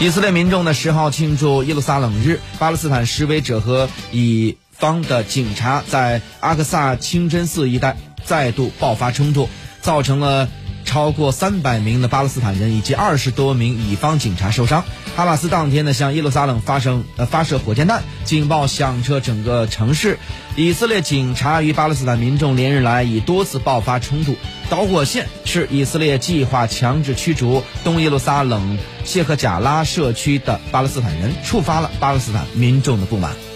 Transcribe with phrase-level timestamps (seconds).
[0.00, 9.48] 以色列民众呢十号庆祝耶路撒冷日，巴勒斯坦示威者和以方的警察在阿克萨清真寺一带再度爆发冲突，
[9.82, 10.48] 造成了
[10.84, 14.84] 超过三百名的巴勒斯坦人以及二十多名以方警察受伤。
[15.16, 20.20] 哈马斯当天呢向耶路撒冷发生呃发射火箭弹，警报响彻整个城市。
[20.54, 24.36] 以色列警察与巴勒斯坦民众连日来已多次爆发冲突。
[24.70, 33.47] 导火线是以色列计划强制驱逐东耶路撒冷谢赫贾拉社区的巴勒斯坦人，触发了巴勒斯坦民众的不满。